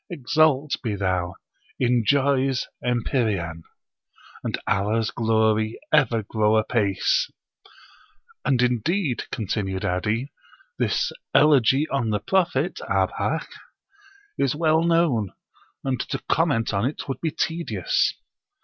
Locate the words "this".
10.79-11.11